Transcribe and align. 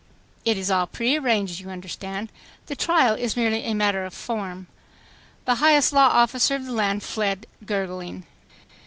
It 0.45 0.57
is 0.57 0.71
all 0.71 0.87
prearranged, 0.87 1.59
you 1.59 1.69
understand. 1.69 2.31
The 2.65 2.75
trial 2.75 3.13
is 3.13 3.37
merely 3.37 3.63
a 3.65 3.75
matter 3.75 4.03
of 4.03 4.15
form." 4.15 4.65
The 5.45 5.57
highest 5.61 5.93
law 5.93 6.07
officer 6.07 6.55
of 6.55 6.65
the 6.65 6.71
land 6.73 7.03
fled 7.03 7.45
gurgling. 7.67 8.25